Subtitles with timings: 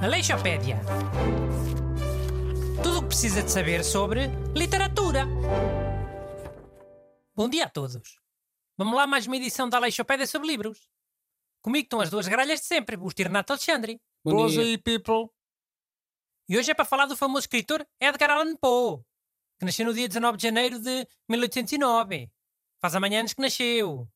[0.00, 0.80] Aleixopédia.
[2.82, 5.26] Tudo o que precisa de saber sobre literatura.
[7.34, 8.18] Bom dia a todos.
[8.78, 10.88] Vamos lá mais uma edição da Aleixopédia sobre livros.
[11.60, 14.00] Comigo estão as duas gralhas de sempre, o Renato Alexandre.
[14.24, 14.62] Bom Boas dia.
[14.62, 15.28] aí, people.
[16.48, 19.02] E hoje é para falar do famoso escritor Edgar Allan Poe,
[19.58, 22.30] que nasceu no dia 19 de janeiro de 1809.
[22.80, 24.08] Faz amanhã anos que nasceu.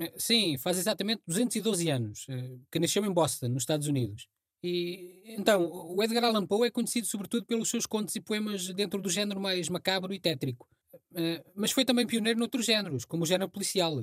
[0.00, 4.28] Eh, Sim, faz exatamente 212 anos, eh, que nasceu em Boston, nos Estados Unidos.
[4.62, 9.00] E então, o Edgar Allan Poe é conhecido sobretudo pelos seus contos e poemas dentro
[9.00, 10.68] do género mais macabro e tétrico.
[11.14, 13.94] Eh, Mas foi também pioneiro noutros géneros, como o género policial.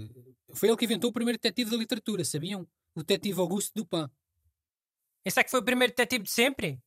[0.53, 2.67] Foi ele que inventou o primeiro detetive da literatura, sabiam?
[2.95, 4.07] O detetive Auguste Dupin.
[5.25, 6.79] Esse é que foi o primeiro detetive de sempre?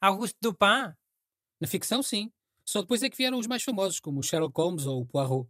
[0.00, 0.94] Auguste Dupin?
[1.60, 2.32] Na ficção, sim.
[2.64, 5.48] Só depois é que vieram os mais famosos, como o Sherlock Holmes ou o Poirot.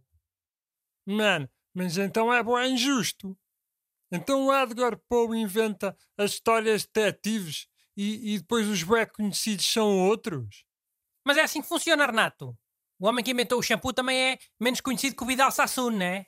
[1.05, 3.37] Mano, mas então é bué injusto.
[4.11, 9.65] Então o Edgar Poe inventa as histórias de detetives e, e depois os bué conhecidos
[9.65, 10.65] são outros?
[11.25, 12.57] Mas é assim que funciona, Renato.
[12.99, 16.25] O homem que inventou o shampoo também é menos conhecido que o Vidal Sassoon, né?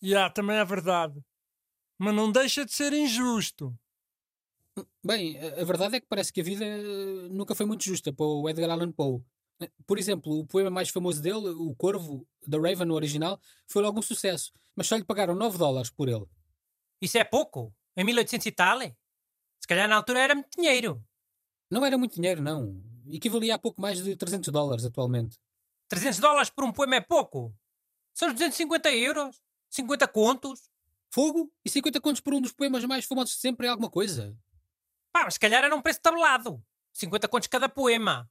[0.00, 1.20] E ah, também é verdade.
[1.98, 3.76] Mas não deixa de ser injusto.
[5.04, 8.12] Bem, a a verdade é que parece que a vida eh, nunca foi muito justa
[8.12, 9.20] para o Edgar Allan Poe.
[9.86, 13.98] Por exemplo, o poema mais famoso dele, O Corvo, da Raven, no original, foi logo
[13.98, 16.26] um sucesso, mas só lhe pagaram 9 dólares por ele.
[17.00, 17.74] Isso é pouco?
[17.96, 18.80] Em 1800 e tal?
[18.80, 21.02] Se calhar na altura era muito dinheiro.
[21.70, 22.80] Não era muito dinheiro, não.
[23.08, 25.38] Equivalia a pouco mais de 300 dólares atualmente.
[25.88, 27.54] 300 dólares por um poema é pouco.
[28.14, 29.40] São 250 euros.
[29.70, 30.70] 50 contos.
[31.10, 31.52] Fogo?
[31.64, 34.36] E 50 contos por um dos poemas mais famosos de sempre é alguma coisa.
[35.12, 36.62] Pá, mas se calhar era um preço tabelado.
[36.92, 38.30] 50 contos cada poema.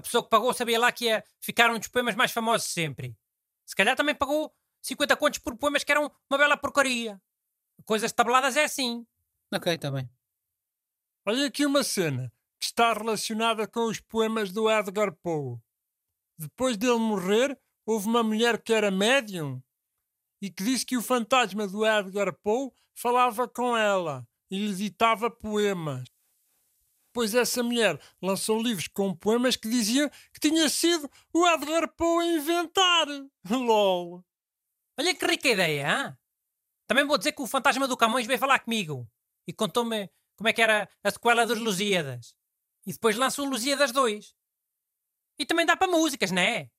[0.00, 2.72] A pessoa que pagou sabia lá que ia ficar um dos poemas mais famosos de
[2.72, 3.14] sempre.
[3.66, 7.20] Se calhar também pagou 50 contos por poemas que eram uma bela porcaria.
[7.84, 9.06] Coisas tabeladas é assim.
[9.52, 10.08] Ok, está bem.
[11.26, 15.58] Olha aqui uma cena que está relacionada com os poemas do Edgar Poe.
[16.38, 19.62] Depois dele morrer, houve uma mulher que era médium
[20.40, 25.30] e que disse que o fantasma do Edgar Poe falava com ela e lhe ditava
[25.30, 26.04] poemas.
[27.12, 32.24] Pois essa mulher lançou livros com poemas que diziam que tinha sido o Edgar Poe
[32.24, 33.06] a inventar.
[33.50, 34.24] LOL.
[34.98, 36.18] Olha que rica ideia, hã?
[36.86, 39.08] Também vou dizer que o fantasma do Camões veio falar comigo
[39.46, 42.34] e contou-me como é que era a sequela dos Lusíadas.
[42.86, 44.34] E depois lançou o Lusíadas 2.
[45.38, 46.70] E também dá para músicas, não é?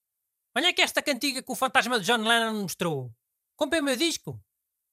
[0.54, 3.12] Olha que esta cantiga que o fantasma de John Lennon mostrou.
[3.56, 4.40] Comprei o meu disco.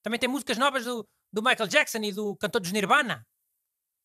[0.02, 3.28] Também tem músicas novas do, do Michael Jackson e do cantor dos Nirvana.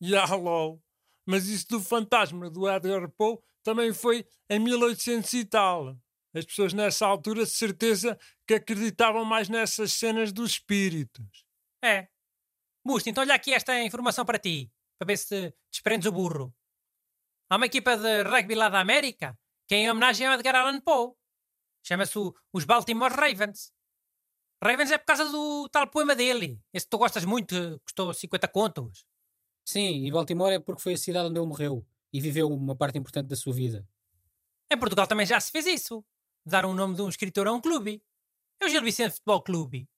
[0.02, 0.82] Ya, lol.
[1.26, 5.96] Mas isso do fantasma do Edgar Poe também foi em 1800 e tal.
[6.34, 11.44] As pessoas nessa altura de certeza que acreditavam mais nessas cenas dos espíritos.
[11.82, 12.08] É.
[12.84, 16.54] Busto, então olha aqui esta informação para ti, para ver se desprendes o burro.
[17.48, 20.80] Há uma equipa de rugby lá da América que é em homenagem ao Edgar Allan
[20.80, 21.14] Poe.
[21.86, 22.18] Chama-se
[22.52, 23.72] os Baltimore Ravens.
[24.62, 26.60] Ravens é por causa do tal poema dele.
[26.72, 29.04] Esse que tu gostas muito, custou 50 contos.
[29.64, 32.98] Sim, e Baltimore é porque foi a cidade onde ele morreu e viveu uma parte
[32.98, 33.86] importante da sua vida.
[34.70, 36.04] Em Portugal também já se fez isso.
[36.44, 38.02] Dar um nome de um escritor a um clube.
[38.60, 39.88] É o Gil Vicente Futebol Clube.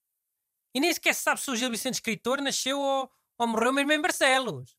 [0.74, 3.92] E nem sequer se sabe se o Gil Vicente escritor nasceu ou, ou morreu mesmo
[3.92, 4.76] em Barcelos.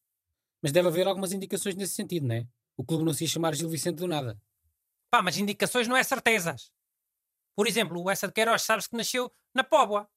[0.61, 2.47] Mas deve haver algumas indicações nesse sentido, não é?
[2.77, 4.41] O clube não se ia chamar Gil Vicente do nada.
[5.11, 6.71] Pá, mas indicações não é certezas.
[7.55, 10.09] Por exemplo, o Essa de Queiroz sabes que nasceu na Póvoa.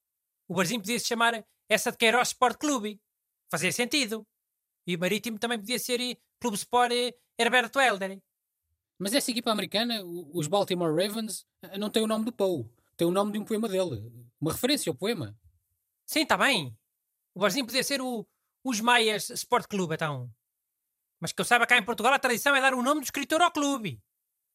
[0.46, 3.00] O barzinho podia se chamar Essa de Queiroz Sport Clube.
[3.50, 4.26] Fazia sentido.
[4.86, 8.20] E o Marítimo também podia ser eh, Clube Sport eh, Herberto Helder.
[8.98, 12.68] Mas essa equipa americana, os Baltimore Ravens, eh, não tem o nome do Poe.
[12.96, 14.12] Tem o nome de um poema dele.
[14.40, 15.38] Uma referência ao poema.
[16.04, 16.76] Sim, está bem.
[17.34, 18.26] O barzinho podia ser o,
[18.64, 20.30] os Maias Sport Clube, então.
[21.20, 23.40] Mas que eu saiba cá em Portugal a tradição é dar o nome do escritor
[23.40, 24.02] ao clube.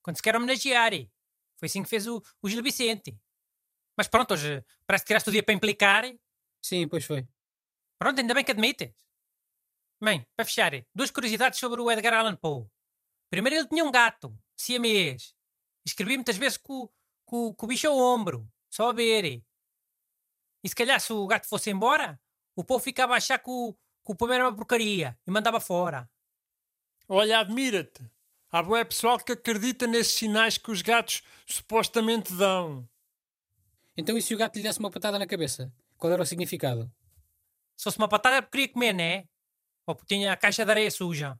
[0.03, 0.91] Quando se quer homenagear.
[1.57, 3.17] Foi assim que fez o, o Gil Vicente.
[3.97, 6.03] Mas pronto, hoje parece que tiraste o dia para implicar.
[6.61, 7.27] Sim, pois foi.
[7.97, 8.91] Pronto, ainda bem que admites.
[10.01, 12.67] Bem, para fechar, duas curiosidades sobre o Edgar Allan Poe.
[13.29, 15.33] Primeiro, ele tinha um gato, siamês.
[15.85, 16.89] Escrevia muitas vezes com,
[17.25, 19.43] com, com o bicho ao ombro, só a ver.
[20.63, 22.19] E se calhar, se o gato fosse embora,
[22.55, 25.59] o Poe ficava a achar que o, que o poema era uma porcaria e mandava
[25.59, 26.09] fora.
[27.07, 28.03] Olha, admira-te.
[28.51, 32.87] Há bué pessoal que acredita nesses sinais que os gatos supostamente dão.
[33.97, 35.73] Então e se o gato lhe desse uma patada na cabeça?
[35.97, 36.91] Qual era o significado?
[37.75, 39.27] Se fosse uma patada, porque queria comer, né?
[39.87, 41.39] Ou porque tinha a caixa de areia suja.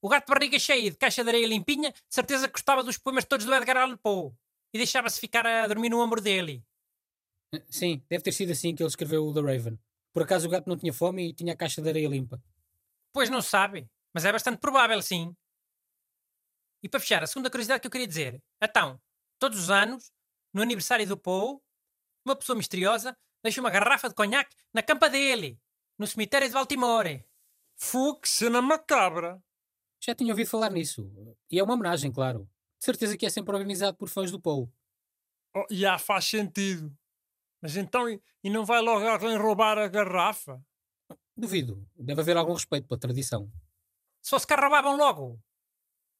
[0.00, 2.82] O gato de barriga cheia e de caixa de areia limpinha, de certeza que gostava
[2.82, 4.32] dos poemas todos do Edgar Allan Poe.
[4.74, 6.64] E deixava-se ficar a dormir no ombro dele.
[7.54, 9.78] Eh, Sim, deve ter sido assim que ele escreveu o The Raven.
[10.12, 12.42] Por acaso o gato não tinha fome e tinha a caixa de areia limpa.
[13.12, 15.34] Pois não sabe, mas é bastante provável, sim.
[16.82, 18.42] E para fechar, a segunda curiosidade que eu queria dizer.
[18.60, 19.00] Então,
[19.38, 20.10] todos os anos,
[20.52, 21.62] no aniversário do Paul,
[22.24, 25.60] uma pessoa misteriosa deixa uma garrafa de conhaque na campa dele,
[25.98, 27.24] no cemitério de Baltimore.
[27.82, 29.42] Fu, que cena macabra.
[30.00, 31.10] Já tinha ouvido falar nisso.
[31.50, 32.48] E é uma homenagem, claro.
[32.78, 34.72] De certeza que é sempre organizado por fãs do Paul.
[35.54, 36.96] Oh, já faz sentido.
[37.60, 40.64] Mas então, e, não vai logo alguém roubar a garrafa?
[41.36, 41.84] Duvido.
[41.96, 43.50] Deve haver algum respeito pela tradição.
[44.22, 45.40] Se fosse que roubavam logo.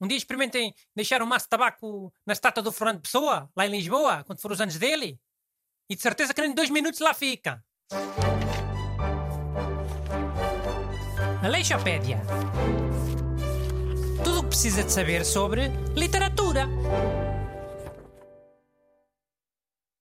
[0.00, 3.70] Um dia experimentem deixar um maço de tabaco na estátua do Fernando Pessoa, lá em
[3.70, 5.18] Lisboa, quando for os anos dele.
[5.88, 7.64] E de certeza que em dois minutos lá fica.
[11.42, 12.22] Aleixopédia.
[14.22, 16.68] Tudo o que precisa de saber sobre literatura.